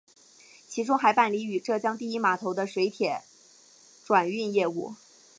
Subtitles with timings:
[0.67, 3.21] 其中还办理与浙江第一码头的水铁
[4.03, 4.95] 转运业务。